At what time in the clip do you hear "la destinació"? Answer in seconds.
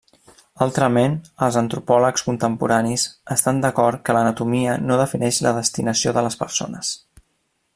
5.49-6.17